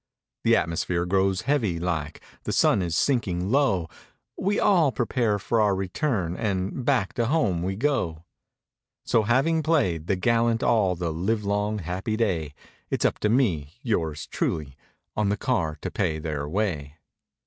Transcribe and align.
104 0.41 0.49
The 0.59 0.63
atmosphere 0.63 1.05
grows 1.05 1.41
heavy 1.41 1.79
like; 1.79 2.21
The 2.45 2.51
sun 2.51 2.81
is 2.81 2.97
sinking 2.97 3.51
low 3.51 3.87
We 4.35 4.59
all 4.59 4.91
prepare 4.91 5.37
for 5.37 5.61
our 5.61 5.75
return 5.75 6.35
And 6.35 6.83
back 6.83 7.13
to 7.13 7.27
home 7.27 7.61
we 7.61 7.75
go; 7.75 8.23
So 9.05 9.21
having 9.21 9.61
played 9.61 10.07
the 10.07 10.15
gallant 10.15 10.63
all 10.63 10.95
The 10.95 11.13
livelong, 11.13 11.81
happy 11.83 12.17
day, 12.17 12.55
It's 12.89 13.05
up 13.05 13.19
to 13.19 13.29
me—yours 13.29 14.25
truly—on 14.25 15.29
The 15.29 15.37
car 15.37 15.77
to 15.83 15.91
pay 15.91 16.17
their 16.17 16.49
way. 16.49 16.95